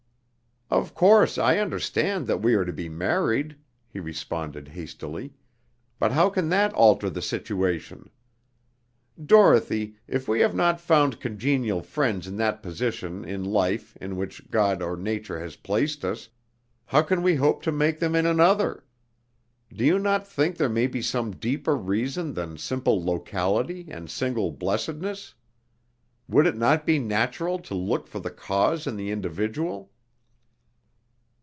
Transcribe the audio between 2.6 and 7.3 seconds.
to be married," he responded hastily, "but how can that alter the